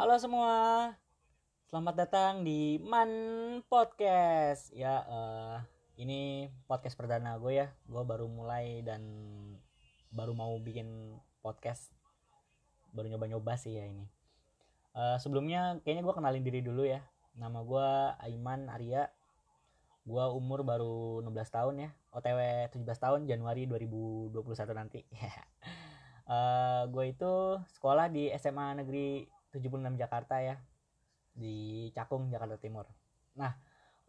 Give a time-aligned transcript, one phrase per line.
[0.00, 0.56] Halo semua,
[1.68, 3.12] selamat datang di Man
[3.68, 4.72] Podcast.
[4.72, 5.56] Ya, eh,
[6.00, 7.68] ini podcast perdana gue ya.
[7.84, 9.04] Gue baru mulai dan
[10.08, 11.92] baru mau bikin podcast.
[12.96, 14.08] Baru nyoba-nyoba sih ya ini.
[14.96, 17.04] Eh, sebelumnya kayaknya gue kenalin diri dulu ya.
[17.36, 17.88] Nama gue
[18.24, 19.04] Aiman Arya.
[20.08, 21.90] Gue umur baru 16 tahun ya.
[22.16, 24.32] OTW 17 tahun Januari 2021
[24.72, 25.04] nanti.
[26.30, 30.56] Eh, gue itu sekolah di SMA Negeri 76 Jakarta ya
[31.34, 32.86] di Cakung Jakarta Timur.
[33.38, 33.52] Nah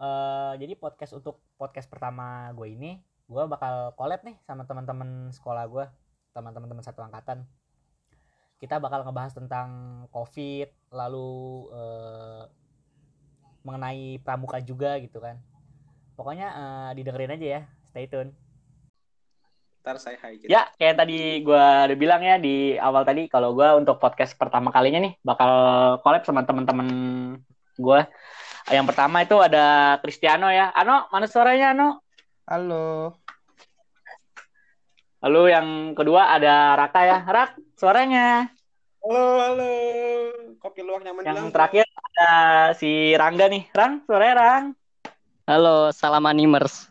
[0.02, 3.02] eh, jadi podcast untuk podcast pertama gue ini
[3.32, 5.86] gue bakal collab nih sama teman-teman sekolah gue,
[6.36, 7.48] teman-teman satu angkatan.
[8.60, 9.70] Kita bakal ngebahas tentang
[10.12, 11.32] COVID, lalu
[11.72, 12.44] eh,
[13.64, 15.40] mengenai pramuka juga gitu kan.
[16.20, 18.36] Pokoknya eh, didengerin aja ya, stay tune.
[19.82, 20.46] Ntar saya hai gitu.
[20.46, 24.70] Ya, kayak tadi gue udah bilang ya di awal tadi, kalau gue untuk podcast pertama
[24.70, 25.50] kalinya nih bakal
[26.06, 26.88] collab sama teman-teman
[27.82, 28.02] gue.
[28.70, 30.70] Yang pertama itu ada Cristiano ya.
[30.78, 32.06] Ano, mana suaranya Ano?
[32.46, 33.18] Halo.
[35.26, 37.18] Lalu yang kedua ada Raka ya.
[37.26, 38.54] Rak, suaranya.
[39.02, 39.70] Halo, halo.
[40.62, 41.54] Kopi luwak nyaman Yang bilang.
[41.58, 42.30] terakhir ada
[42.78, 43.66] si Rangga nih.
[43.74, 44.66] Rang, suaranya Rang.
[45.50, 46.86] Halo, salam animers.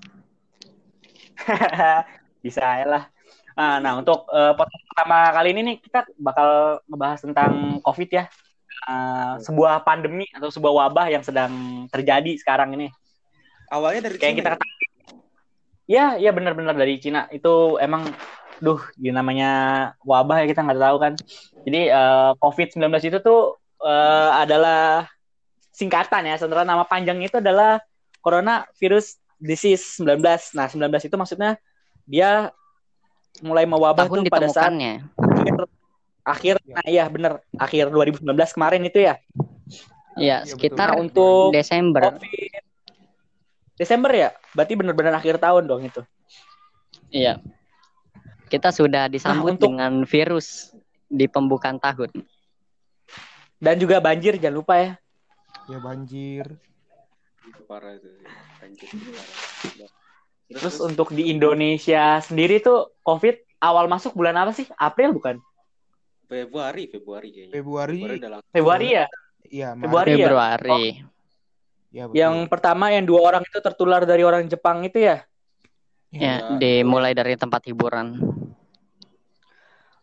[2.41, 3.05] Bisa ya lah.
[3.57, 7.53] Nah, nah untuk eh, podcast pertama kali ini nih kita bakal ngebahas tentang
[7.85, 8.25] COVID ya.
[8.89, 12.89] Eh, sebuah pandemi atau sebuah wabah yang sedang terjadi sekarang ini.
[13.71, 14.55] Awalnya dari Kayak Cina kita ya?
[14.57, 14.79] ketahui.
[15.91, 17.27] Ya, ya benar-benar dari Cina.
[17.29, 18.09] Itu emang
[18.61, 19.51] duh, ya namanya
[20.05, 21.13] wabah ya kita nggak tahu kan.
[21.69, 25.05] Jadi eh, COVID-19 itu tuh eh, adalah
[25.75, 26.41] singkatan ya.
[26.41, 27.79] Sebenarnya nama panjangnya itu adalah
[28.25, 30.21] Coronavirus Disease 19.
[30.57, 31.57] Nah, 19 itu maksudnya
[32.05, 32.53] dia
[33.41, 35.65] mulai mewabah Tahun tuh pada saat akhir
[36.21, 39.17] akhir nah iya bener akhir 2019 kemarin itu ya
[40.13, 42.03] Ya, Iya, sekitar Nah, untuk Desember.
[42.13, 42.61] COVID
[43.75, 46.03] Desember ya berarti bener-bener akhir tahun dong itu
[47.09, 47.39] Iya.
[48.47, 50.75] Kita sudah disambut untuk- dengan virus
[51.07, 52.11] di pembukaan tahun.
[53.57, 54.91] dan juga banjir jangan lupa ya
[55.67, 56.45] Ya banjir.
[57.47, 58.11] Itu parah itu.
[58.59, 59.91] Banjir, itu parah.
[60.51, 65.39] Terus untuk di Indonesia sendiri tuh COVID awal masuk bulan apa sih April bukan
[66.27, 67.53] Februari, Februari kayaknya.
[67.59, 67.99] Februari.
[68.23, 68.53] langsung.
[68.55, 69.07] Februari ya
[69.51, 69.83] Iya, Maret.
[69.83, 70.17] Februari ya?
[70.23, 70.83] Februari.
[71.91, 72.15] Ya, betul.
[72.23, 75.27] yang pertama yang dua orang itu tertular dari orang Jepang itu ya
[76.11, 76.59] Ya, Ya.
[76.59, 78.19] dimulai dari tempat hiburan.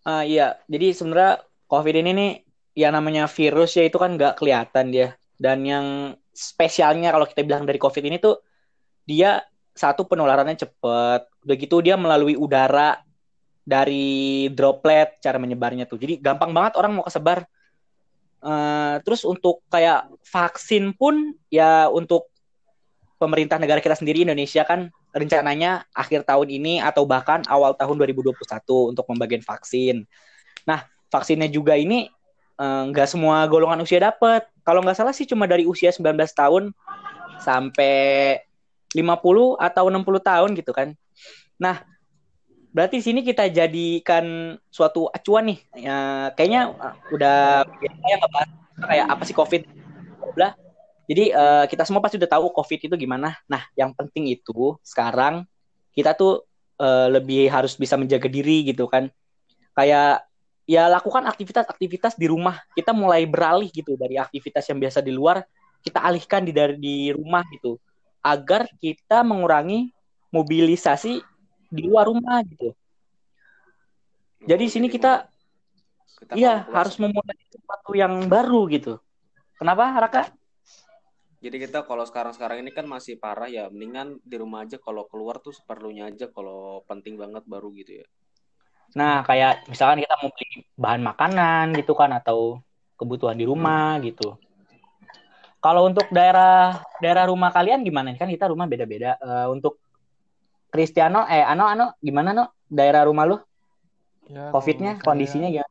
[0.03, 2.31] Ah iya, jadi sebenarnya COVID ini nih
[2.79, 5.19] yang namanya virus ya itu kan nggak kelihatan dia.
[5.35, 5.85] Dan yang
[6.31, 8.39] spesialnya kalau kita bilang dari COVID ini tuh
[9.03, 9.43] dia
[9.77, 13.01] satu penularannya cepet, udah gitu dia melalui udara
[13.67, 15.99] dari droplet cara menyebarnya tuh.
[15.99, 17.43] Jadi gampang banget orang mau kesebar.
[18.37, 22.31] Eh, terus untuk kayak vaksin pun ya untuk
[23.17, 28.93] pemerintah negara kita sendiri Indonesia kan rencananya akhir tahun ini atau bahkan awal tahun 2021
[28.95, 30.07] untuk pembagian vaksin.
[30.63, 32.07] Nah, vaksinnya juga ini
[32.55, 34.47] eh, nggak semua golongan usia dapat.
[34.63, 36.71] Kalau nggak salah sih cuma dari usia 19 tahun
[37.43, 38.46] sampai
[38.97, 40.97] 50 atau 60 tahun gitu kan.
[41.61, 41.85] Nah,
[42.73, 45.59] berarti sini kita jadikan suatu acuan nih.
[45.77, 45.97] Ya,
[46.33, 49.61] kayaknya eh, udah biasa ya ngebahas kayak apa sih COVID.
[50.33, 50.49] Bla.
[51.07, 53.37] Jadi eh, kita semua pasti udah tahu COVID itu gimana.
[53.45, 55.45] Nah, yang penting itu sekarang
[55.93, 56.45] kita tuh
[56.81, 59.09] eh, lebih harus bisa menjaga diri gitu kan.
[59.77, 60.25] Kayak
[60.67, 62.59] ya lakukan aktivitas-aktivitas di rumah.
[62.75, 65.41] Kita mulai beralih gitu dari aktivitas yang biasa di luar,
[65.81, 67.79] kita alihkan di dari di rumah gitu.
[68.21, 69.91] Agar kita mengurangi
[70.33, 71.23] mobilisasi
[71.71, 72.75] di luar rumah gitu.
[74.47, 75.27] Jadi Oh, sini kita
[76.17, 78.97] kita iya harus memulai sesuatu yang baru gitu.
[79.57, 80.23] Kenapa Raka?
[81.37, 85.37] Jadi kita kalau sekarang-sekarang ini kan masih parah ya, mendingan di rumah aja kalau keluar
[85.37, 88.05] tuh seperlunya aja kalau penting banget baru gitu ya.
[88.97, 92.57] Nah, kayak misalkan kita mau beli bahan makanan gitu kan atau
[92.97, 94.33] kebutuhan di rumah gitu.
[95.67, 98.15] Kalau untuk daerah daerah rumah kalian gimana?
[98.15, 99.19] Kan kita rumah beda-beda.
[99.19, 99.83] Eh, untuk
[100.71, 102.55] Cristiano, eh Ano, Ano, gimana No?
[102.71, 103.35] Daerah rumah lu?
[104.31, 105.67] Ya, COVID-nya, kondisinya ya?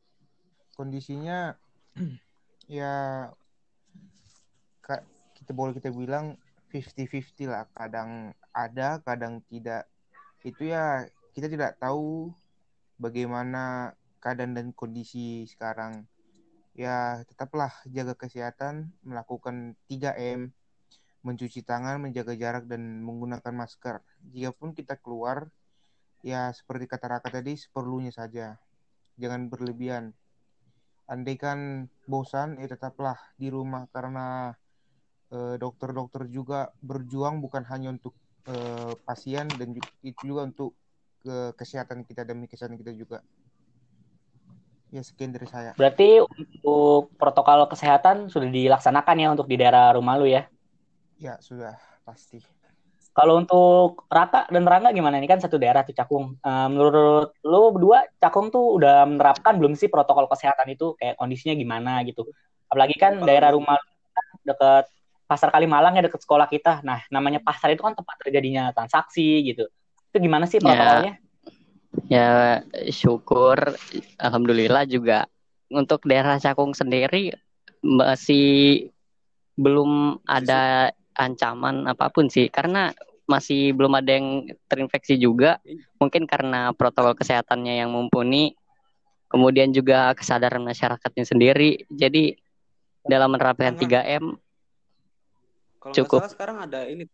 [0.77, 1.57] Kondisinya
[2.69, 2.93] ya
[5.41, 6.37] kita boleh kita bilang
[6.69, 7.65] 50-50 lah.
[7.73, 9.89] Kadang ada, kadang tidak.
[10.45, 12.29] Itu ya kita tidak tahu
[13.01, 16.05] bagaimana keadaan dan kondisi sekarang.
[16.77, 19.57] Ya, tetaplah jaga kesehatan, melakukan
[19.89, 20.41] 3M,
[21.27, 23.97] mencuci tangan, menjaga jarak dan menggunakan masker.
[24.35, 25.49] Jikapun kita keluar,
[26.31, 28.47] ya seperti kata Raka tadi, seperlunya saja.
[29.21, 30.07] Jangan berlebihan.
[31.13, 31.61] andai kan
[32.11, 34.27] bosan ya tetaplah di rumah karena
[35.35, 38.15] eh, dokter-dokter juga berjuang bukan hanya untuk
[38.51, 39.69] eh, pasien dan
[40.03, 40.71] itu juga untuk
[41.23, 43.19] ke kesehatan kita demi kesehatan kita juga.
[44.95, 45.75] Ya sekian dari saya.
[45.75, 50.47] Berarti untuk protokol kesehatan sudah dilaksanakan ya untuk di daerah rumah lu ya.
[51.19, 51.75] Ya sudah
[52.07, 52.39] pasti.
[53.17, 55.17] Kalau untuk Raka dan Rangga gimana?
[55.17, 56.37] Ini kan satu daerah tuh Cakung.
[56.37, 60.93] Eh, menurut lu berdua, Cakung tuh udah menerapkan belum sih protokol kesehatan itu?
[61.01, 62.29] Kayak kondisinya gimana gitu?
[62.69, 64.85] Apalagi kan Kalau- daerah rumah lu kan deket
[65.27, 66.87] Pasar Kalimalang ya deket sekolah kita.
[66.87, 69.67] Nah, namanya pasar itu kan tempat terjadinya transaksi gitu.
[70.15, 70.71] Itu gimana sih Ya.
[70.71, 71.13] protokolnya?
[72.07, 72.61] Ya
[72.93, 73.57] syukur.
[74.21, 75.27] Alhamdulillah juga
[75.73, 77.35] untuk daerah Cakung sendiri
[77.83, 78.89] masih
[79.57, 82.53] belum ada ancaman apa pun sih.
[82.53, 82.93] Karena
[83.27, 85.59] masih belum ada yang terinfeksi juga.
[85.99, 88.55] Mungkin karena protokol kesehatannya yang mumpuni.
[89.27, 91.83] Kemudian juga kesadaran masyarakatnya sendiri.
[91.91, 92.39] Jadi
[93.03, 94.25] dalam menerapkan Karena- 3M
[95.79, 96.21] Kalau nggak Cukup.
[96.23, 97.07] salah sekarang ada ini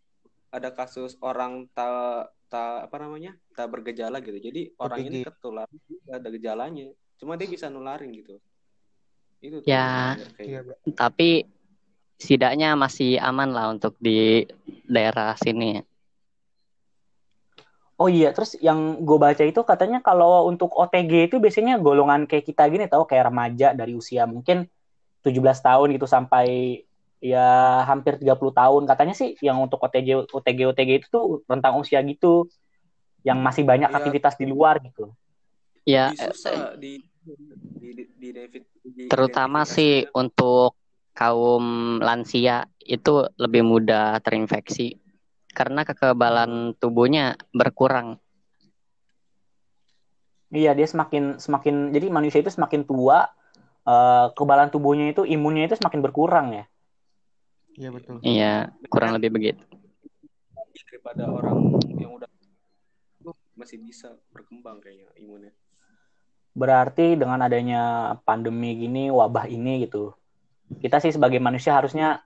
[0.52, 4.36] ada kasus orang tak tak apa namanya tak bergejala gitu.
[4.36, 5.64] Jadi orang ini ketular
[6.12, 8.36] ada gejalanya, cuma dia bisa nularin gitu.
[9.40, 10.14] Itu Ya.
[10.36, 10.60] kayak.
[10.68, 10.74] Bro.
[10.94, 11.48] tapi
[12.20, 14.46] setidaknya masih aman lah untuk di
[14.86, 15.82] daerah sini
[18.00, 22.50] Oh iya, terus yang gue baca itu katanya kalau untuk OTG itu biasanya golongan kayak
[22.50, 24.66] kita gini tahu kayak remaja dari usia mungkin
[25.22, 26.82] 17 tahun gitu sampai
[27.22, 28.82] ya hampir 30 tahun.
[28.90, 32.50] Katanya sih yang untuk OTG OTG OTG itu tuh rentang usia gitu
[33.22, 33.96] yang masih banyak Iya.
[34.02, 35.14] aktivitas di luar gitu.
[35.82, 37.02] ya susah di
[37.78, 38.30] di di, di,
[38.86, 40.14] di terutama sih identifikasinya.
[40.14, 40.78] untuk
[41.10, 41.64] kaum
[41.98, 44.98] lansia itu lebih mudah terinfeksi
[45.50, 48.18] karena kekebalan tubuhnya berkurang.
[50.52, 53.26] Iya, dia semakin semakin jadi manusia itu semakin tua
[53.88, 56.64] eh, kekebalan tubuhnya itu imunnya itu semakin berkurang ya.
[57.76, 58.16] Iya betul.
[58.20, 58.52] Iya,
[58.92, 59.64] kurang lebih begitu.
[60.92, 62.28] daripada orang yang udah
[63.56, 65.52] masih bisa berkembang kayaknya imunnya.
[66.52, 70.12] Berarti dengan adanya pandemi gini, wabah ini gitu,
[70.80, 72.20] kita sih sebagai manusia harusnya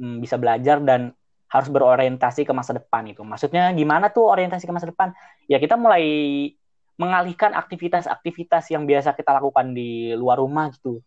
[0.00, 1.12] mm, bisa belajar dan
[1.46, 3.22] harus berorientasi ke masa depan itu.
[3.22, 5.14] Maksudnya gimana tuh orientasi ke masa depan?
[5.46, 6.04] Ya kita mulai
[6.96, 11.04] mengalihkan aktivitas-aktivitas yang biasa kita lakukan di luar rumah gitu.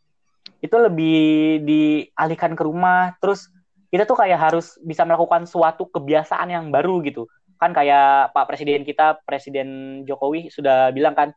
[0.62, 3.50] Itu lebih dialihkan ke rumah, terus
[3.90, 7.26] kita tuh kayak harus bisa melakukan suatu kebiasaan yang baru gitu.
[7.58, 11.34] Kan kayak Pak Presiden kita, Presiden Jokowi sudah bilang kan,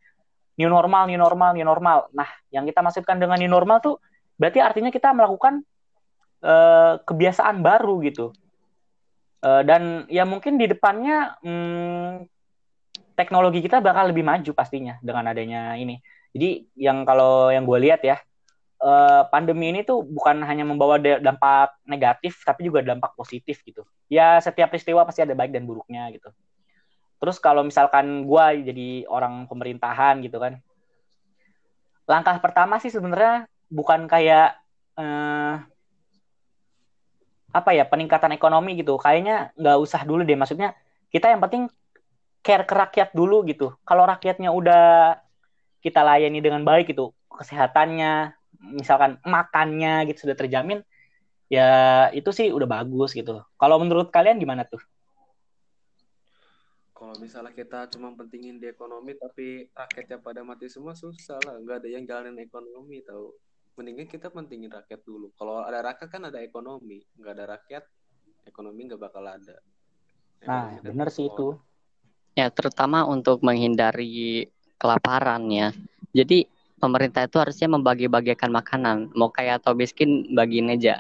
[0.61, 2.13] new normal, new normal, new normal.
[2.13, 3.97] Nah, yang kita maksudkan dengan new normal tuh
[4.37, 5.65] berarti artinya kita melakukan
[6.45, 8.37] eh, kebiasaan baru gitu.
[9.43, 12.31] Eh, dan ya mungkin di depannya hmm,
[13.19, 15.99] teknologi kita bakal lebih maju pastinya dengan adanya ini.
[16.33, 18.17] Jadi yang kalau yang gue lihat ya,
[18.83, 23.87] eh, pandemi ini tuh bukan hanya membawa da- dampak negatif, tapi juga dampak positif gitu.
[24.11, 26.29] Ya setiap peristiwa pasti ada baik dan buruknya gitu.
[27.23, 30.59] Terus kalau misalkan gue jadi orang pemerintahan gitu kan,
[32.11, 34.59] langkah pertama sih sebenarnya bukan kayak
[34.99, 35.55] eh,
[37.53, 38.99] apa ya peningkatan ekonomi gitu.
[38.99, 40.35] Kayaknya nggak usah dulu deh.
[40.35, 40.75] Maksudnya
[41.13, 41.69] kita yang penting
[42.43, 43.77] care ke rakyat dulu gitu.
[43.87, 45.17] Kalau rakyatnya udah
[45.85, 50.87] kita layani dengan baik gitu, kesehatannya, misalkan makannya gitu sudah terjamin,
[51.51, 53.43] ya itu sih udah bagus gitu.
[53.59, 54.81] Kalau menurut kalian gimana tuh?
[56.95, 61.83] Kalau misalnya kita cuma pentingin di ekonomi tapi rakyatnya pada mati semua susah lah, nggak
[61.83, 63.35] ada yang jalanin ekonomi tahu.
[63.75, 65.35] Mendingan kita pentingin rakyat dulu.
[65.35, 67.85] Kalau ada rakyat kan ada ekonomi, nggak ada rakyat
[68.47, 69.59] ekonomi nggak bakal ada.
[70.47, 71.59] Nah, Ekonomi bener sih itu.
[72.39, 74.47] Ya, terutama untuk menghindari
[74.79, 75.69] kelaparan ya.
[76.15, 76.47] Jadi
[76.83, 80.99] pemerintah itu harusnya membagi-bagikan makanan, mau kaya atau miskin bagiin aja.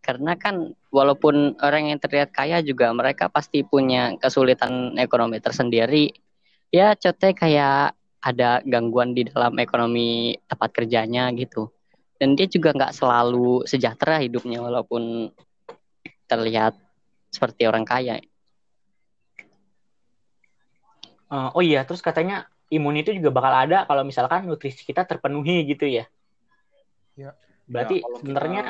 [0.00, 6.16] Karena kan walaupun orang yang terlihat kaya juga mereka pasti punya kesulitan ekonomi tersendiri.
[6.72, 7.84] Ya, contohnya kayak
[8.24, 11.68] ada gangguan di dalam ekonomi tempat kerjanya gitu.
[12.16, 15.28] Dan dia juga nggak selalu sejahtera hidupnya walaupun
[16.24, 16.72] terlihat
[17.28, 18.16] seperti orang kaya.
[21.32, 25.68] Eh, oh iya, terus katanya imun itu juga bakal ada kalau misalkan nutrisi kita terpenuhi
[25.68, 26.08] gitu ya.
[27.12, 27.36] Ya.
[27.68, 28.62] Berarti Ya, sebenarnya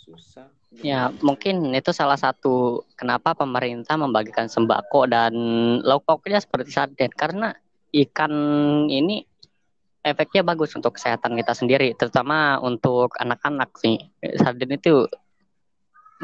[0.00, 0.46] susah.
[0.80, 5.34] Ya, mungkin itu salah satu kenapa pemerintah membagikan sembako dan
[5.84, 7.52] lauk pauknya seperti sarden karena
[7.90, 8.32] ikan
[8.88, 9.26] ini
[10.00, 14.00] efeknya bagus untuk kesehatan kita sendiri, terutama untuk anak-anak sih.
[14.40, 15.04] Sarden itu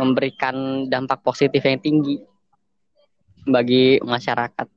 [0.00, 2.16] memberikan dampak positif yang tinggi
[3.44, 4.75] bagi masyarakat.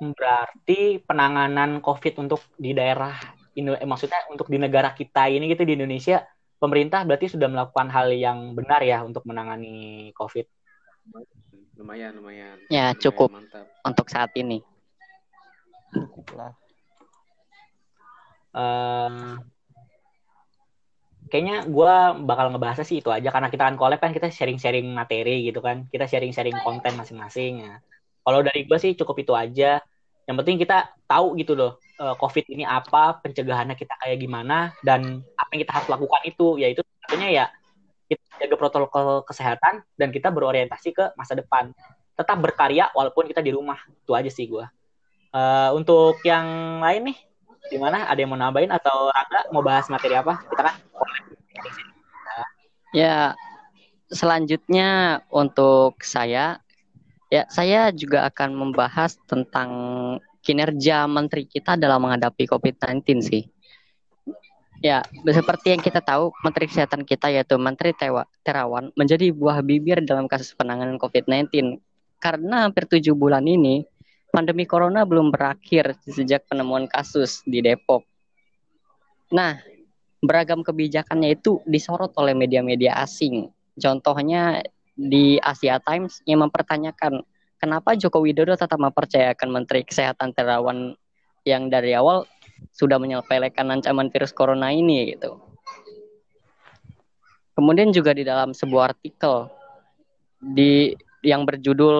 [0.00, 3.14] Berarti penanganan COVID untuk di daerah
[3.54, 6.26] Indo eh, maksudnya untuk di negara kita ini gitu di Indonesia
[6.58, 10.46] pemerintah berarti sudah melakukan hal yang benar ya untuk menangani COVID.
[11.78, 12.56] Lumayan, lumayan.
[12.72, 13.28] Ya, Lumayan cukup.
[13.34, 13.66] Mantap.
[13.84, 14.64] untuk saat ini.
[15.92, 16.52] Cukup lah.
[18.54, 19.34] Eh,
[21.28, 25.50] kayaknya gue bakal ngebahasnya sih itu aja karena kita kan collab kan kita sharing-sharing materi
[25.50, 27.74] gitu kan kita sharing-sharing konten masing-masing ya.
[28.24, 29.78] Kalau dari gue sih cukup itu aja.
[30.24, 35.20] Yang penting kita tahu gitu loh eh, COVID ini apa, pencegahannya kita kayak gimana dan
[35.36, 37.46] apa yang kita harus lakukan itu yaitu tentunya ya
[38.08, 41.76] kita jaga protokol kesehatan dan kita berorientasi ke masa depan.
[42.16, 43.76] Tetap berkarya walaupun kita di rumah.
[44.00, 44.64] Itu aja sih gue.
[45.34, 47.18] Eh, untuk yang lain nih
[47.68, 48.08] gimana?
[48.08, 50.40] Ada yang mau nambahin atau Rangga mau bahas materi apa?
[50.48, 50.74] Kita kan
[52.94, 53.34] Ya,
[54.06, 56.62] selanjutnya untuk saya,
[57.32, 59.70] ya saya juga akan membahas tentang
[60.44, 63.44] kinerja menteri kita dalam menghadapi COVID-19 sih.
[64.84, 70.04] Ya, seperti yang kita tahu, Menteri Kesehatan kita yaitu Menteri Tewa, Terawan menjadi buah bibir
[70.04, 71.80] dalam kasus penanganan COVID-19.
[72.20, 73.88] Karena hampir tujuh bulan ini,
[74.28, 78.04] pandemi corona belum berakhir sejak penemuan kasus di Depok.
[79.32, 79.56] Nah,
[80.20, 83.48] beragam kebijakannya itu disorot oleh media-media asing.
[83.80, 84.60] Contohnya
[84.94, 87.26] di Asia Times yang mempertanyakan
[87.58, 90.94] kenapa Joko Widodo tetap mempercayakan Menteri Kesehatan Terawan
[91.44, 92.24] yang dari awal
[92.72, 95.36] sudah menyepelekan ancaman virus corona ini gitu.
[97.54, 99.46] Kemudian juga di dalam sebuah artikel
[100.42, 101.96] di yang berjudul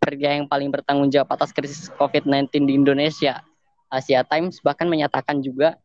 [0.00, 3.44] pria yang paling bertanggung jawab atas krisis COVID-19 di Indonesia,
[3.92, 5.76] Asia Times bahkan menyatakan juga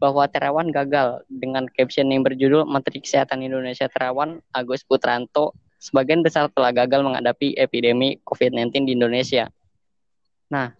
[0.00, 6.52] bahwa Terawan gagal dengan caption yang berjudul Menteri Kesehatan Indonesia Terawan Agus Putranto sebagian besar
[6.52, 9.48] telah gagal menghadapi epidemi COVID-19 di Indonesia.
[10.52, 10.76] Nah,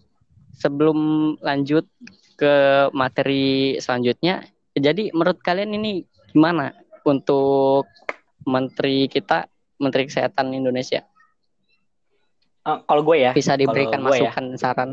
[0.53, 1.89] sebelum lanjut
[2.37, 4.45] ke materi selanjutnya,
[4.77, 6.77] jadi menurut kalian ini gimana
[7.09, 7.89] untuk
[8.45, 9.49] menteri kita,
[9.81, 11.01] Menteri Kesehatan Indonesia?
[12.69, 14.07] Eh, kalau gue ya, Bisa diberikan ya.
[14.07, 14.91] masukan saran?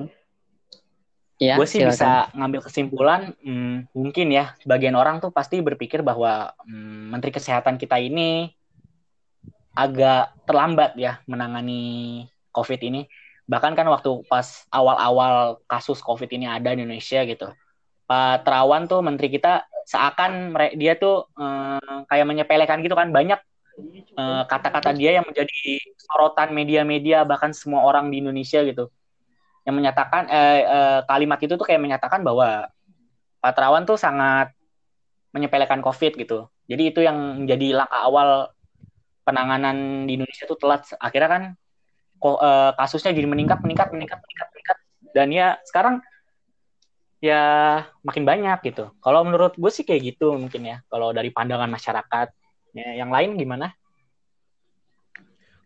[1.38, 1.94] Ya, gue sih silakan.
[1.94, 7.78] bisa ngambil kesimpulan hmm, mungkin ya sebagian orang tuh pasti berpikir bahwa hmm, Menteri Kesehatan
[7.78, 8.57] kita ini
[9.78, 13.06] agak terlambat ya menangani COVID ini.
[13.46, 17.48] Bahkan kan waktu pas awal-awal kasus COVID ini ada di Indonesia gitu,
[18.10, 23.40] Pak Terawan tuh Menteri kita seakan dia tuh eh, kayak menyepelekan gitu kan banyak
[24.20, 28.92] eh, kata-kata dia yang menjadi sorotan media-media bahkan semua orang di Indonesia gitu
[29.64, 32.68] yang menyatakan eh, eh, kalimat itu tuh kayak menyatakan bahwa
[33.40, 34.52] Pak Terawan tuh sangat
[35.36, 36.48] menyepelekan COVID gitu.
[36.68, 38.52] Jadi itu yang menjadi langkah awal
[39.28, 40.88] penanganan di Indonesia tuh telat.
[41.04, 41.44] Akhirnya kan
[42.24, 44.78] eh, kasusnya jadi meningkat, meningkat, meningkat, meningkat, meningkat.
[45.12, 46.00] Dan ya sekarang
[47.20, 47.44] ya
[48.06, 48.94] makin banyak gitu.
[49.04, 50.78] Kalau menurut gue sih kayak gitu mungkin ya.
[50.88, 52.28] Kalau dari pandangan masyarakat,
[52.72, 53.74] ya, yang lain gimana?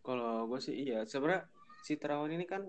[0.02, 1.46] Kalau gue sih iya, sebenarnya
[1.86, 2.66] si Terawan ini kan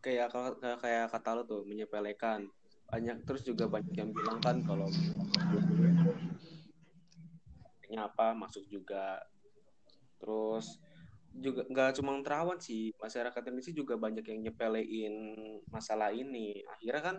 [0.00, 0.32] kayak
[0.80, 2.48] kayak, kata lo tuh menyepelekan.
[2.90, 4.88] Banyak terus juga banyak yang bilang kan kalau
[7.90, 9.20] apa masuk juga.
[10.20, 10.78] Terus
[11.30, 15.14] juga nggak cuma Terawan sih, masyarakat Indonesia juga banyak yang nyepelein
[15.72, 16.60] masalah ini.
[16.68, 17.16] Akhirnya kan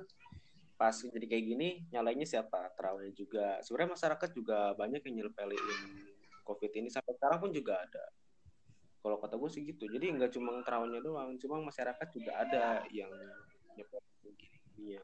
[0.78, 2.72] pas jadi kayak gini nyalainnya siapa?
[2.78, 3.60] Terawannya juga.
[3.66, 5.78] Sebenarnya masyarakat juga banyak yang nyepelein
[6.46, 8.06] COVID ini sampai sekarang pun juga ada
[9.02, 13.10] kalau kata gue sih gitu jadi nggak cuma terawannya doang cuma masyarakat juga ada yang
[13.74, 14.02] nyepot
[14.78, 15.02] gini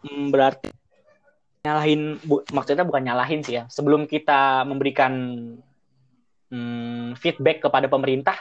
[0.00, 0.72] Hmm, berarti
[1.60, 3.64] nyalahin bu- maksudnya bukan nyalahin sih ya.
[3.68, 5.12] Sebelum kita memberikan
[6.48, 8.36] hmm, feedback kepada pemerintah,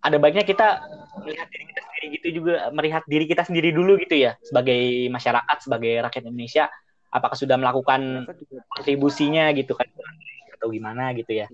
[0.00, 0.80] ada baiknya kita
[1.20, 5.56] melihat diri kita sendiri gitu juga, melihat diri kita sendiri dulu gitu ya, sebagai masyarakat,
[5.60, 6.64] sebagai rakyat Indonesia,
[7.12, 8.24] apakah sudah melakukan
[8.72, 9.90] kontribusinya gitu kan,
[10.56, 11.46] atau gimana gitu ya.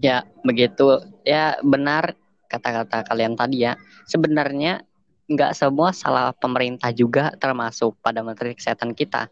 [0.00, 1.02] Ya, begitu.
[1.26, 2.14] Ya, benar
[2.46, 3.74] kata-kata kalian tadi ya.
[4.06, 4.86] Sebenarnya
[5.24, 9.26] nggak semua salah pemerintah juga termasuk pada Menteri Kesehatan kita.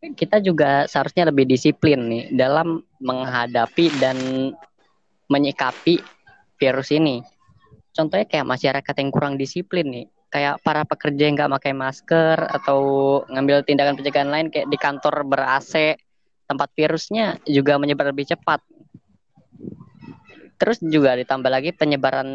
[0.00, 4.16] Kita juga seharusnya lebih disiplin nih dalam menghadapi dan
[5.28, 6.00] menyikapi
[6.56, 7.20] virus ini.
[7.92, 10.06] Contohnya kayak masyarakat yang kurang disiplin nih.
[10.30, 12.80] Kayak para pekerja yang nggak pakai masker atau
[13.28, 15.98] ngambil tindakan pencegahan lain kayak di kantor ber-AC,
[16.46, 18.62] tempat virusnya juga menyebar lebih cepat
[20.60, 22.28] terus juga ditambah lagi penyebaran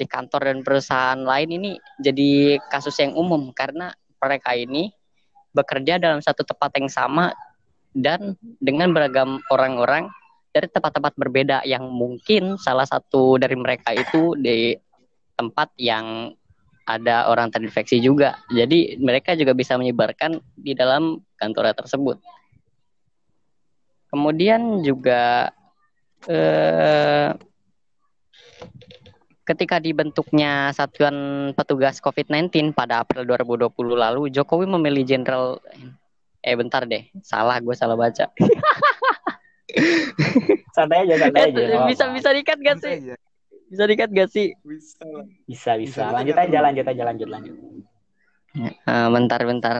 [0.00, 4.88] di kantor dan perusahaan lain ini jadi kasus yang umum karena mereka ini
[5.56, 7.32] bekerja dalam satu tempat yang sama
[7.96, 10.12] dan dengan beragam orang-orang
[10.52, 14.76] dari tempat-tempat berbeda yang mungkin salah satu dari mereka itu di
[15.36, 16.32] tempat yang
[16.86, 18.40] ada orang terinfeksi juga.
[18.48, 22.16] Jadi mereka juga bisa menyebarkan di dalam kantor tersebut.
[24.08, 25.50] Kemudian juga
[26.30, 27.36] eh,
[29.46, 31.14] ketika dibentuknya Satuan
[31.54, 35.62] Petugas COVID-19 pada April 2020 lalu, Jokowi memilih Jenderal
[36.42, 38.26] eh bentar deh, salah gue salah baca.
[40.76, 42.94] santai aja santai aja Eh, bisa bisa dikat gak sih?
[43.02, 43.14] Aja.
[43.66, 44.46] Bisa dikat gak sih?
[44.62, 45.06] Bisa
[45.46, 46.46] bisa bisa Bisa lanjut aja.
[46.46, 47.54] aja lanjut aja lanjut lanjut
[48.56, 49.76] Eh, bentar bentar.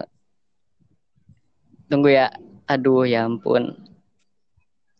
[1.86, 2.28] Tunggu ya.
[2.66, 3.72] Aduh ya ampun.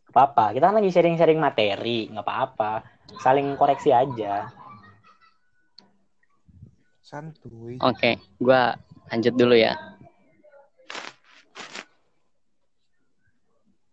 [0.08, 4.50] Apa-apa kita kan lagi sharing-sharing materi nggak apa-apa saling koreksi aja
[7.06, 7.78] Santuy.
[7.86, 8.75] Oke, gua
[9.14, 9.78] lanjut dulu ya.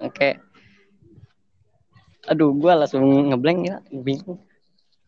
[0.02, 0.42] Oke.
[2.26, 4.42] Aduh, gua langsung ngeblank ya, bingung.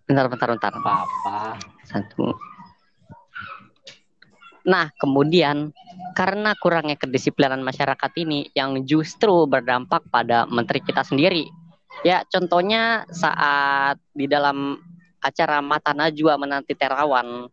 [0.05, 0.69] Bentar, bentar, bentar.
[0.69, 1.57] nggak apa-apa
[1.89, 2.29] Satu.
[4.69, 5.73] Nah, kemudian
[6.13, 11.49] karena kurangnya kedisiplinan masyarakat ini yang justru berdampak pada menteri kita sendiri.
[12.03, 14.81] Ya, contohnya saat di dalam
[15.23, 17.47] acara Mata Najwa menanti Terawan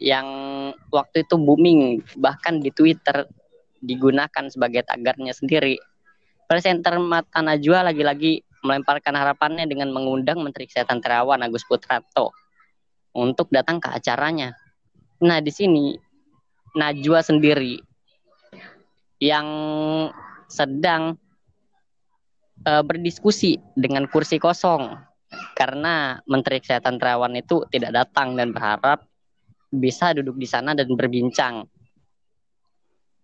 [0.00, 0.28] yang
[0.88, 3.28] waktu itu booming bahkan di Twitter
[3.84, 5.76] digunakan sebagai tagarnya sendiri.
[6.48, 12.32] Presenter Mata Najwa lagi-lagi melemparkan harapannya dengan mengundang Menteri Kesehatan Terawan Agus Putranto
[13.16, 14.56] untuk datang ke acaranya.
[15.20, 15.96] Nah, di sini
[16.76, 17.80] Najwa sendiri
[19.20, 19.46] yang
[20.48, 21.20] sedang
[22.66, 25.10] eh, berdiskusi dengan kursi kosong
[25.54, 29.06] karena Menteri Kesehatan Terawan itu tidak datang dan berharap
[29.70, 31.62] bisa duduk di sana dan berbincang.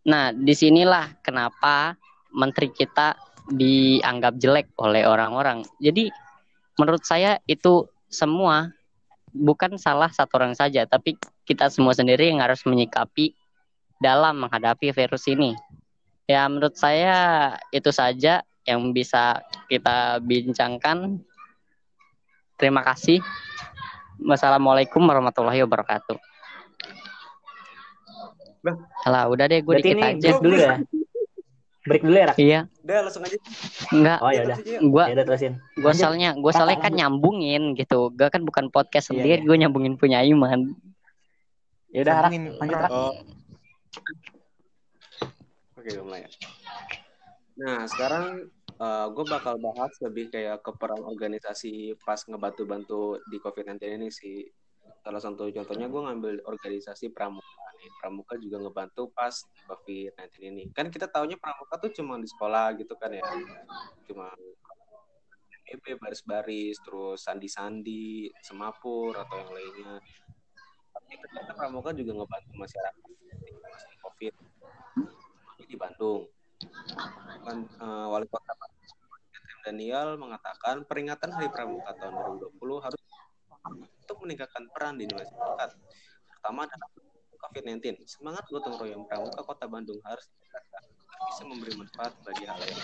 [0.07, 1.99] Nah, di sinilah kenapa
[2.31, 3.19] Menteri kita
[3.51, 5.67] dianggap jelek oleh orang-orang.
[5.83, 6.11] Jadi,
[6.79, 8.71] menurut saya itu semua
[9.35, 13.35] bukan salah satu orang saja, tapi kita semua sendiri yang harus menyikapi
[13.99, 15.59] dalam menghadapi virus ini.
[16.31, 21.23] Ya, menurut saya itu saja yang bisa kita bincangkan.
[22.57, 23.23] Terima kasih.
[24.19, 26.17] Wassalamualaikum warahmatullahi wabarakatuh.
[29.07, 29.25] Lah.
[29.31, 30.35] Udah deh gue dikit ini aja.
[30.35, 30.75] break dulu ya
[31.87, 32.37] break dulu ya Rak?
[32.37, 33.39] Iya, Udah langsung aja.
[33.95, 34.19] enggak.
[34.19, 34.59] oh ya udah.
[34.91, 36.01] Gua ya udah terusin gue Lanjut.
[36.03, 36.99] soalnya gue Kakak, soalnya kan lanjut.
[36.99, 38.01] nyambungin gitu.
[38.11, 39.47] Gue kan bukan podcast Iya, sendiri, iya.
[39.47, 40.75] gue nyambungin punya Iman.
[41.95, 42.91] ya udah Rak, lanjut Rak.
[42.91, 43.15] Oh.
[45.79, 46.27] Oke, gue mulai.
[47.57, 48.51] Nah, sekarang
[48.85, 54.45] gue bakal bahas lebih kayak ke peran organisasi pas ngebantu-bantu di COVID-19 ini sih.
[55.01, 57.91] Salah satu contohnya gue ngambil organisasi Pramuka nih.
[58.03, 59.33] Pramuka juga ngebantu pas
[59.71, 60.63] COVID-19 ini.
[60.77, 63.25] Kan kita taunya Pramuka tuh cuma di sekolah gitu kan ya.
[64.05, 64.29] Cuma
[65.67, 69.95] EB baris-baris, terus sandi-sandi, semapur atau yang lainnya.
[70.93, 74.35] Tapi ternyata Pramuka juga ngebantu masyarakat di COVID
[75.67, 76.29] di Bandung.
[76.97, 78.53] Eh, Wali Kota
[79.67, 82.15] Daniel mengatakan peringatan Hari Pramuka tahun
[82.59, 83.03] 2020 harus
[83.77, 85.71] untuk meningkatkan peran di masyarakat,
[86.31, 86.91] terutama dalam
[87.37, 87.99] COVID-19.
[88.07, 90.31] Semangat gotong royong Pramuka Kota Bandung harus
[91.27, 92.81] bisa memberi manfaat bagi hal yang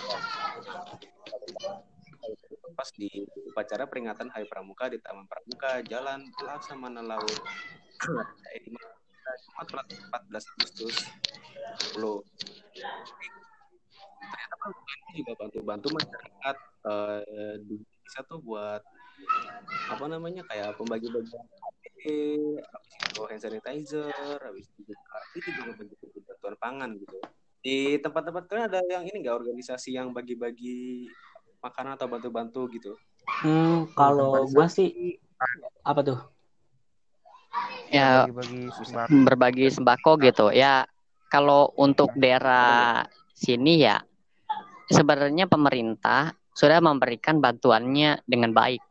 [2.73, 3.09] pas di
[3.49, 7.39] upacara peringatan Hari Pramuka di Taman Pramuka, Jalan Laksamana Laut,
[8.03, 8.27] Jumat
[9.63, 11.07] 14 Agustus
[11.95, 13.42] 10
[14.29, 14.55] ternyata
[15.09, 16.55] ini juga bantu-bantu masyarakat
[16.87, 18.83] eh, di bisa tuh buat
[19.89, 21.97] apa namanya kayak pembagi-bagian HP,
[22.61, 25.95] habis itu hand sanitizer, habis itu juga itu juga bagi
[26.27, 27.17] bantuan pangan gitu.
[27.63, 31.07] Di tempat-tempat kalian ada yang ini nggak organisasi yang bagi-bagi
[31.63, 32.91] makanan atau bantu-bantu gitu?
[33.43, 35.19] Hmm, kalau gua sih
[35.83, 36.19] apa tuh?
[37.93, 39.15] Ya bagi-bagi sembako.
[39.23, 40.45] berbagi sembako gitu.
[40.51, 40.83] Ya
[41.31, 44.01] kalau untuk daerah sini ya
[44.89, 48.81] sebenarnya pemerintah sudah memberikan bantuannya dengan baik.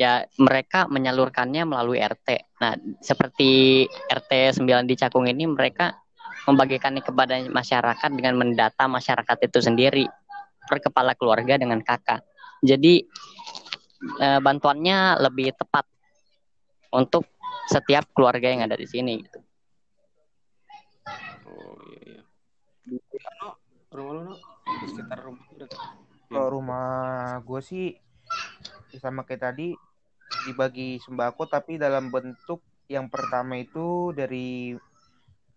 [0.00, 2.58] Ya mereka menyalurkannya melalui RT.
[2.58, 5.94] Nah, seperti RT 9 di Cakung ini mereka
[6.48, 10.04] membagikannya kepada masyarakat dengan mendata masyarakat itu sendiri
[10.66, 12.24] per kepala keluarga dengan kakak.
[12.62, 13.04] Jadi
[14.18, 15.86] eh, bantuannya lebih tepat
[16.90, 17.30] untuk
[17.70, 19.38] setiap keluarga yang ada di sini gitu.
[21.46, 22.22] Oh iya iya.
[23.92, 24.51] Rumah lu?
[24.80, 25.44] Di sekitar rumah?
[26.32, 26.86] Kalau rumah
[27.44, 27.86] gue sih
[28.96, 29.68] sama kayak tadi
[30.48, 34.76] dibagi sembako tapi dalam bentuk yang pertama itu dari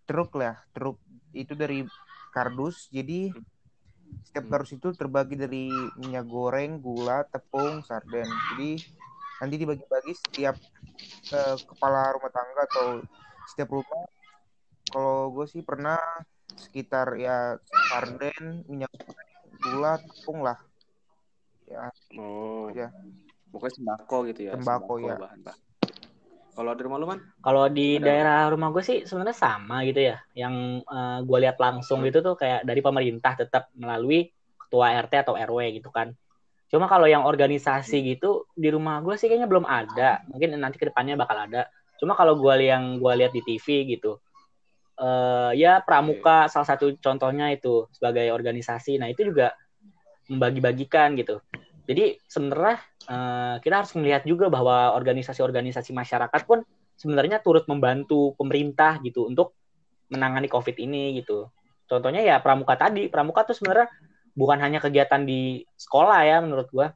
[0.08, 0.96] truk lah truk
[1.36, 1.84] itu dari
[2.32, 3.32] kardus jadi
[4.26, 4.52] setiap Hmm.
[4.52, 5.64] kardus itu terbagi dari
[6.00, 8.70] minyak goreng gula tepung sarden jadi
[9.40, 10.56] nanti dibagi-bagi setiap
[11.32, 12.86] eh, kepala rumah tangga atau
[13.52, 14.04] setiap rumah
[14.92, 15.98] kalau gue sih pernah
[16.56, 17.60] sekitar ya
[17.92, 18.92] sarden minyak
[19.60, 20.58] gula tepung lah
[21.68, 22.88] ya Oh, ya
[23.52, 24.52] pokoknya sembako gitu ya.
[24.56, 25.16] Sembako, ya.
[25.16, 25.60] bahan-bahan.
[26.56, 27.20] Kalau di rumah lu man?
[27.44, 28.06] Kalau di Gimana?
[28.08, 30.16] daerah rumah gue sih sebenarnya sama gitu ya.
[30.32, 30.84] Yang
[31.28, 35.92] gue lihat langsung gitu tuh kayak dari pemerintah tetap melalui ketua RT atau RW gitu
[35.92, 36.16] kan.
[36.72, 40.24] Cuma kalau yang organisasi gitu di rumah gue sih kayaknya belum ada.
[40.32, 41.68] Mungkin nanti ke depannya bakal ada.
[42.00, 44.16] Cuma kalau gue yang gue lihat di TV gitu,
[44.96, 48.96] eh ya Pramuka salah satu contohnya itu sebagai organisasi.
[48.96, 49.52] Nah itu juga
[50.32, 51.40] membagi-bagikan gitu.
[51.86, 56.64] Jadi sebenarnya eh, kita harus melihat juga bahwa organisasi-organisasi masyarakat pun
[56.96, 59.54] sebenarnya turut membantu pemerintah gitu untuk
[60.08, 61.52] menangani COVID ini gitu.
[61.86, 63.06] Contohnya ya Pramuka tadi.
[63.06, 63.92] Pramuka tuh sebenarnya
[64.34, 66.92] bukan hanya kegiatan di sekolah ya menurut gua,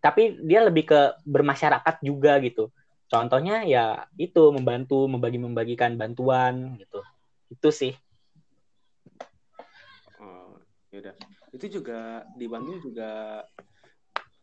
[0.00, 2.72] tapi dia lebih ke bermasyarakat juga gitu.
[3.12, 7.04] Contohnya ya itu membantu membagi-membagikan bantuan gitu.
[7.52, 7.92] Itu sih.
[10.16, 10.56] Oh,
[10.88, 11.12] yaudah.
[11.52, 13.44] Itu juga di Bandung juga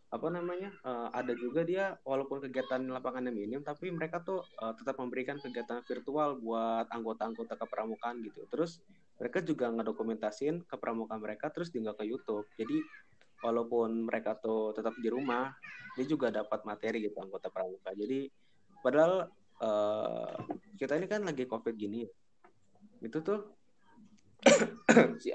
[0.09, 4.97] apa namanya eh, ada juga dia walaupun kegiatan lapangannya minim tapi mereka tuh eh, tetap
[4.97, 8.81] memberikan kegiatan virtual buat anggota-anggota kepramukaan gitu terus
[9.21, 12.81] mereka juga ngedokumentasin kepramukaan mereka terus tinggal ke YouTube jadi
[13.45, 15.53] walaupun mereka tuh tetap di rumah
[15.93, 18.33] dia juga dapat materi gitu anggota pramuka jadi
[18.81, 19.29] padahal
[19.61, 20.33] eh,
[20.81, 22.09] kita ini kan lagi covid gini
[22.99, 23.39] itu tuh
[25.23, 25.31] si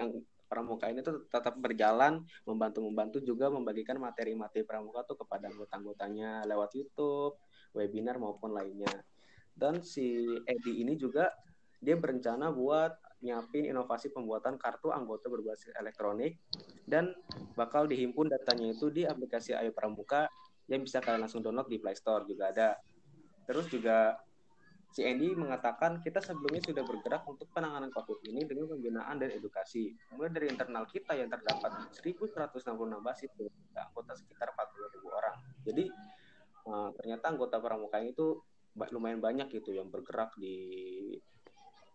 [0.49, 7.35] pramuka ini tuh tetap berjalan membantu-membantu juga membagikan materi-materi pramuka tuh kepada anggota-anggotanya lewat YouTube,
[7.75, 9.03] webinar maupun lainnya.
[9.51, 11.31] Dan si Edi ini juga
[11.83, 16.37] dia berencana buat nyiapin inovasi pembuatan kartu anggota berbasis elektronik
[16.85, 17.17] dan
[17.57, 20.29] bakal dihimpun datanya itu di aplikasi Ayo Pramuka
[20.69, 22.77] yang bisa kalian langsung download di Play Store juga ada.
[23.45, 24.17] Terus juga
[24.95, 29.91] si Andy mengatakan kita sebelumnya sudah bergerak untuk penanganan COVID ini dengan pembinaan dan edukasi.
[30.15, 32.63] Mulai dari internal kita yang terdapat 1.166
[33.03, 33.31] basis
[33.75, 35.37] anggota sekitar 40.000 orang.
[35.67, 35.85] Jadi
[36.71, 38.39] eh, ternyata anggota pramuka itu
[38.95, 40.55] lumayan banyak gitu yang bergerak di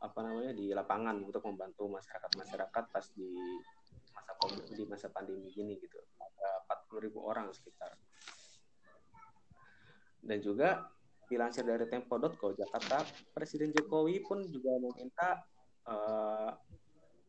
[0.04, 3.32] apa namanya di lapangan untuk membantu masyarakat-masyarakat pas di
[4.12, 6.04] masa COVID di masa pandemi gini gitu.
[6.20, 7.96] Ada 40.000 orang sekitar.
[10.20, 10.99] Dan juga
[11.30, 15.40] dilansir dari Tempo.co Jakarta, Presiden Jokowi pun juga meminta
[15.86, 16.52] eh,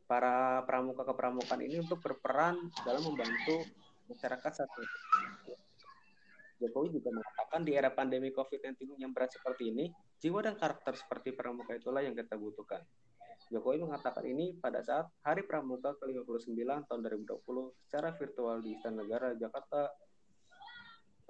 [0.08, 3.62] para pramuka kepramukaan ini untuk berperan dalam membantu
[4.10, 5.54] masyarakat ini.
[6.60, 9.88] Jokowi juga mengatakan di era pandemi COVID-19 yang berat seperti ini,
[10.20, 12.84] jiwa dan karakter seperti pramuka itulah yang kita butuhkan.
[13.48, 19.34] Jokowi mengatakan ini pada saat Hari Pramuka ke-59 tahun 2020 secara virtual di Istana Negara
[19.34, 19.90] Jakarta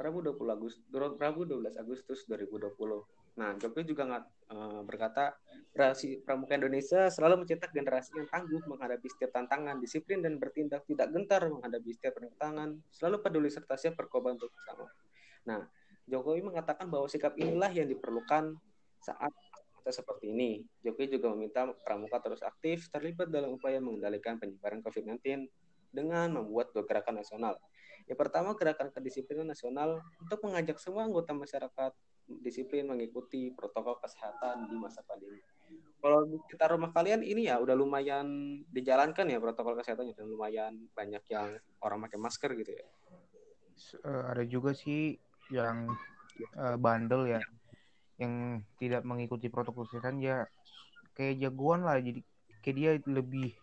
[0.00, 0.84] Rabu 20 Agustus,
[1.20, 3.04] Rabu 12 Agustus 2020.
[3.36, 5.36] Nah, Jokowi juga ngat- eh, berkata,
[5.70, 11.12] generasi pramuka Indonesia selalu mencetak generasi yang tangguh menghadapi setiap tantangan, disiplin dan bertindak tidak
[11.12, 14.88] gentar menghadapi setiap rintangan, selalu peduli serta siap berkorban untuk bersama.
[15.46, 15.62] Nah,
[16.08, 18.56] Jokowi mengatakan bahwa sikap inilah yang diperlukan
[18.98, 19.30] saat
[19.80, 20.64] masa seperti ini.
[20.82, 25.48] Jokowi juga meminta pramuka terus aktif terlibat dalam upaya mengendalikan penyebaran COVID-19
[25.90, 27.56] dengan membuat gerakan nasional.
[28.10, 31.94] Yang pertama, gerakan kedisiplinan nasional untuk mengajak semua anggota masyarakat
[32.42, 35.38] disiplin mengikuti protokol kesehatan di masa pandemi.
[36.02, 38.26] Kalau sekitar rumah kalian ini ya udah lumayan
[38.74, 41.54] dijalankan ya protokol kesehatannya dan lumayan banyak yang
[41.86, 42.86] orang pakai masker gitu ya.
[44.02, 45.14] Eh, ada juga sih
[45.54, 45.86] yang
[46.58, 47.40] eh, bandel ya
[48.18, 50.44] yang tidak mengikuti protokol kesehatan ya
[51.16, 52.20] kayak jagoan lah jadi
[52.60, 53.56] kayak dia lebih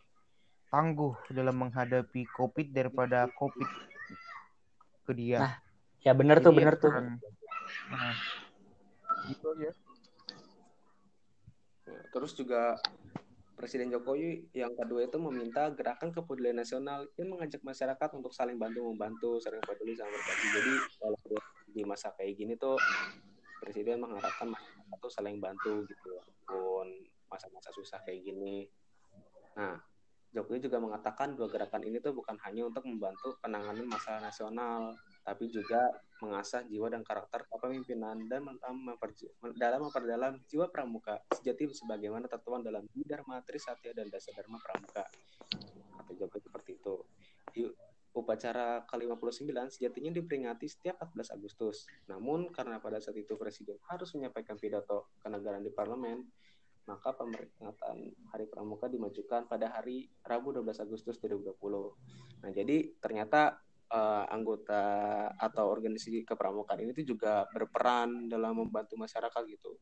[0.74, 3.70] tangguh dalam menghadapi covid daripada covid
[5.08, 5.56] ke dia Nah,
[6.06, 6.92] Ya bener tuh, ya bener tuh.
[6.92, 8.16] nah,
[9.28, 9.72] gitu aja
[12.12, 12.76] Terus juga
[13.58, 18.86] Presiden Jokowi yang kedua itu meminta gerakan kepedulian nasional yang mengajak masyarakat untuk saling bantu
[18.86, 20.48] membantu, saling peduli sama berbagi.
[20.54, 21.18] Jadi kalau
[21.74, 22.78] di masa kayak gini tuh
[23.58, 26.88] Presiden mengharapkan masyarakat tuh saling bantu gitu walaupun
[27.34, 28.70] masa-masa susah kayak gini.
[29.58, 29.82] Nah,
[30.36, 34.92] Jokowi juga mengatakan dua gerakan ini tuh bukan hanya untuk membantu penanganan masalah nasional,
[35.24, 35.80] tapi juga
[36.20, 38.44] mengasah jiwa dan karakter kepemimpinan dan
[39.56, 45.04] dalam memperdalam jiwa pramuka sejati sebagaimana tertuang dalam Dharma Trisatya dan Dasar Dharma Pramuka.
[45.96, 46.96] Kata Jokowi seperti itu.
[47.54, 47.64] Di
[48.18, 51.86] upacara ke-59 sejatinya diperingati setiap 14 Agustus.
[52.10, 56.26] Namun karena pada saat itu Presiden harus menyampaikan pidato kenegaraan di parlemen,
[56.88, 61.60] maka peringatan Hari Pramuka dimajukan pada hari Rabu 12 Agustus 2020.
[62.48, 63.60] Nah, jadi ternyata
[63.92, 64.84] eh, anggota
[65.36, 69.76] atau organisasi kepramukaan ini tuh juga berperan dalam membantu masyarakat gitu.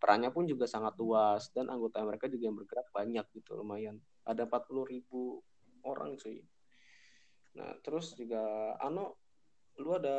[0.00, 4.48] perannya pun juga sangat luas dan anggota mereka juga yang bergerak banyak gitu lumayan ada
[4.48, 5.44] 40 ribu
[5.84, 6.40] orang cuy
[7.52, 8.40] nah terus juga
[8.80, 9.20] Ano
[9.76, 10.16] lu ada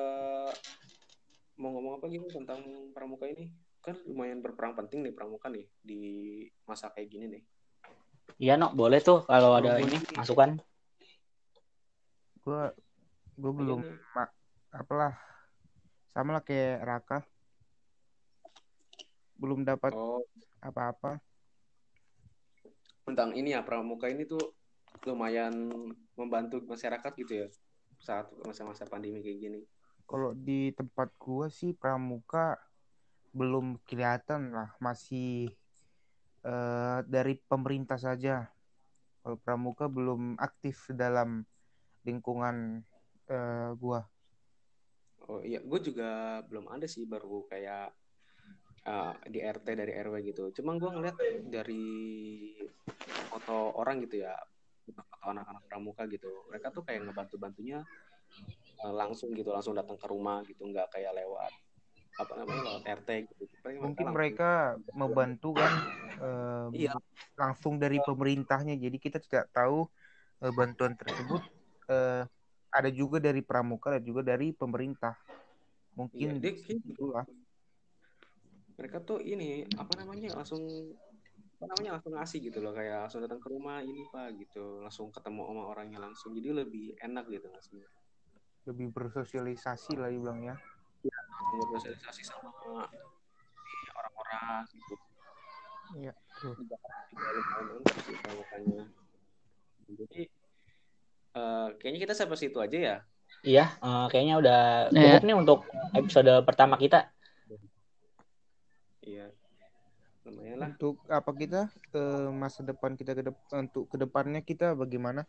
[1.57, 2.61] mau ngomong apa gitu tentang
[2.93, 3.49] pramuka ini
[3.81, 6.01] kan lumayan berperan penting nih pramuka nih di
[6.69, 7.43] masa kayak gini nih.
[8.37, 10.61] Iya, no, boleh tuh kalau ada Oh, ini masukan.
[12.41, 12.61] gue
[13.37, 13.97] gue belum Iya, nih.
[14.13, 14.35] ma-
[14.73, 15.13] apalah.
[16.13, 17.19] Sama lah kayak Raka.
[19.37, 20.21] Belum dapat oh.
[20.61, 21.17] apa-apa.
[23.01, 24.53] Tentang ini ya pramuka ini tuh
[25.09, 25.73] lumayan
[26.13, 27.47] membantu masyarakat gitu ya
[27.97, 29.59] saat masa-masa pandemi kayak gini.
[30.05, 32.57] Kalau di tempat gua sih pramuka
[33.31, 35.51] belum kelihatan lah masih
[36.43, 38.47] eh, dari pemerintah saja
[39.21, 41.47] kalau pramuka belum aktif dalam
[42.03, 42.83] lingkungan
[43.31, 44.03] eh, gua
[45.29, 47.93] Oh iya, gue juga belum ada sih baru kayak
[48.89, 50.49] uh, di RT dari RW gitu.
[50.57, 52.57] Cuma gue ngeliat dari
[53.29, 54.33] foto orang gitu ya,
[54.89, 56.27] foto anak-anak pramuka gitu.
[56.49, 57.85] Mereka tuh kayak ngebantu-bantunya
[58.81, 61.53] uh, langsung gitu, langsung datang ke rumah gitu, nggak kayak lewat
[62.19, 63.43] apa namanya lewat RT gitu.
[63.79, 64.51] mungkin langsung- mereka
[64.91, 65.73] membantu kan
[66.21, 66.93] eh, Iya.
[67.39, 68.75] langsung dari pemerintahnya.
[68.77, 69.87] Jadi kita tidak tahu
[70.41, 71.41] eh, bantuan tersebut
[71.87, 72.23] eh,
[72.71, 75.15] ada juga dari pramuka dan juga dari pemerintah.
[75.17, 77.25] Iya, mungkin kayak- itulah
[78.79, 80.63] mereka tuh ini apa namanya langsung
[81.61, 82.73] apa namanya langsung ngasih gitu loh.
[82.73, 84.81] Kayak langsung datang ke rumah ini pak gitu.
[84.81, 86.33] Langsung ketemu sama orangnya langsung.
[86.33, 87.87] Jadi lebih enak gitu ngasihnya
[88.61, 90.55] lebih bersosialisasi lah dibilang ya
[91.03, 92.49] bersosialisasi sama
[93.97, 94.95] orang-orang gitu.
[95.91, 96.53] Iya, betul.
[96.55, 96.75] juga juga
[97.11, 98.83] lumayan mantap sih pramukanya
[99.91, 100.21] jadi
[101.31, 102.97] eh, kayaknya kita sampai situ aja ya.
[103.43, 104.61] Iya, eh, kayaknya udah
[104.91, 105.19] Iya.
[105.19, 105.59] cukup nih untuk
[105.95, 107.11] episode pertama kita.
[109.01, 109.27] iya.
[110.21, 110.69] Lumayan lah.
[110.77, 111.61] Untuk apa kita?
[111.91, 115.25] Eh, masa depan kita ke dep- untuk ke depannya kita bagaimana?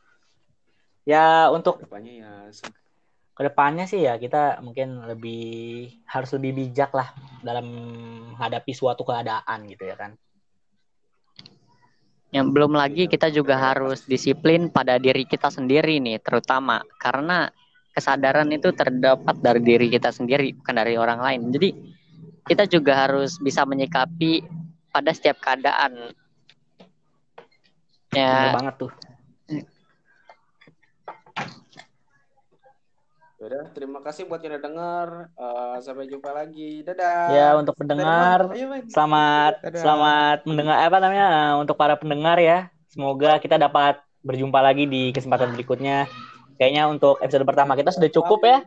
[1.09, 2.33] Ya untuk depannya ya
[3.33, 7.09] ke depannya sih ya kita mungkin lebih harus lebih bijak lah
[7.41, 7.65] dalam
[8.37, 10.13] menghadapi suatu keadaan gitu ya kan.
[12.33, 17.53] Yang belum lagi kita juga harus disiplin pada diri kita sendiri nih, terutama karena
[17.93, 21.53] kesadaran itu terdapat dari diri kita sendiri, bukan dari orang lain.
[21.53, 21.69] Jadi
[22.49, 24.45] kita juga harus bisa menyikapi
[24.89, 26.17] pada setiap keadaan.
[28.13, 28.93] Bener Ya, banget tuh.
[33.43, 35.09] Yaudah, terima kasih buat yang udah denger.
[35.35, 36.87] Eh, sampai jumpa lagi.
[36.87, 37.27] Dadah.
[37.35, 38.87] Ya untuk pendengar Ayo, Man.
[38.87, 39.81] selamat Dadah.
[39.83, 42.71] selamat mendengar apa namanya eh, untuk para pendengar ya.
[42.87, 46.07] Semoga kita dapat berjumpa lagi di kesempatan berikutnya.
[46.55, 48.63] Kayaknya untuk episode pertama kita sudah cukup ya.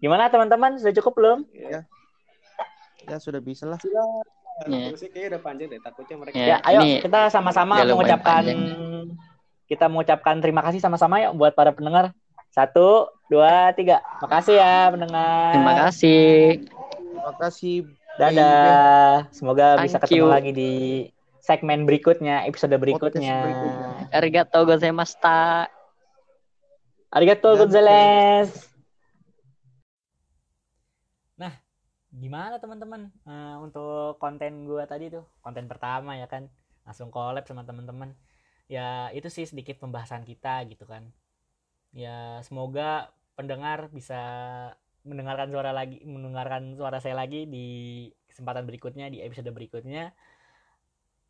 [0.00, 0.80] Gimana teman-teman?
[0.80, 1.38] Sudah cukup belum?
[1.52, 1.84] Ya,
[3.04, 3.76] ya sudah bisa lah
[4.64, 4.96] Iya.
[4.96, 5.80] Sih kayaknya udah panjang deh.
[5.84, 8.60] Takutnya mereka Ya, Ya, ayo ini kita sama-sama mengucapkan panjang.
[9.68, 12.16] kita mengucapkan terima kasih sama-sama ya buat para pendengar.
[12.48, 14.00] Satu, dua, tiga.
[14.20, 15.52] Makasih ya pendengar.
[15.56, 16.32] terima kasih.
[16.92, 17.76] terima kasih
[18.14, 19.26] Dadah.
[19.34, 20.30] Semoga bisa Thank ketemu you.
[20.30, 20.72] lagi di
[21.42, 23.36] segmen berikutnya, episode berikutnya.
[23.42, 23.86] berikutnya.
[24.14, 25.66] Arigatou gozaimashita.
[27.14, 28.50] Arigato Gonzales.
[31.38, 31.54] Nah,
[32.10, 36.50] gimana teman-teman Eh, untuk konten gua tadi tuh, konten pertama ya kan,
[36.82, 38.14] langsung collab sama teman-teman.
[38.66, 41.10] Ya itu sih sedikit pembahasan kita gitu kan.
[41.94, 44.18] Ya semoga pendengar bisa
[45.06, 47.66] mendengarkan suara lagi, mendengarkan suara saya lagi di
[48.26, 50.10] kesempatan berikutnya, di episode berikutnya.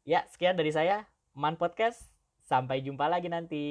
[0.08, 1.04] Ya sekian dari saya,
[1.36, 2.08] Man Podcast.
[2.48, 3.64] Sampai jumpa lagi nanti.